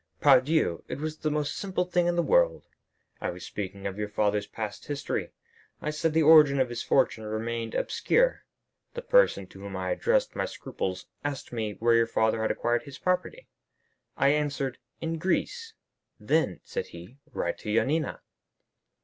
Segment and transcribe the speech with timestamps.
[0.19, 0.83] "Pardieu!
[0.87, 2.65] it was the most simple thing in the world.
[3.21, 5.29] I was speaking of your father's past history.
[5.79, 8.43] I said the origin of his fortune remained obscure.
[8.95, 12.81] The person to whom I addressed my scruples asked me where your father had acquired
[12.81, 13.47] his property?
[14.17, 18.21] I answered, 'In Greece.'—'Then,' said he, 'write to Yanina.